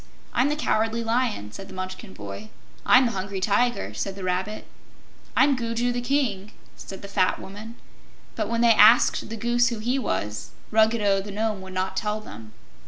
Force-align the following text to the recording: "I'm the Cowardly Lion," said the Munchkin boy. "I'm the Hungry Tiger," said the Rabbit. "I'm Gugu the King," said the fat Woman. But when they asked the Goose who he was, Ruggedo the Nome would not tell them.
"I'm 0.33 0.49
the 0.49 0.55
Cowardly 0.55 1.03
Lion," 1.03 1.51
said 1.51 1.67
the 1.67 1.75
Munchkin 1.75 2.15
boy. 2.15 2.49
"I'm 2.87 3.05
the 3.05 3.11
Hungry 3.11 3.39
Tiger," 3.39 3.93
said 3.93 4.15
the 4.15 4.23
Rabbit. 4.23 4.65
"I'm 5.37 5.55
Gugu 5.55 5.91
the 5.91 6.01
King," 6.01 6.53
said 6.75 7.03
the 7.03 7.07
fat 7.07 7.37
Woman. 7.37 7.75
But 8.35 8.49
when 8.49 8.61
they 8.61 8.73
asked 8.73 9.29
the 9.29 9.37
Goose 9.37 9.67
who 9.67 9.77
he 9.77 9.99
was, 9.99 10.53
Ruggedo 10.71 11.21
the 11.21 11.29
Nome 11.29 11.61
would 11.61 11.73
not 11.73 11.95
tell 11.95 12.19
them. 12.19 12.51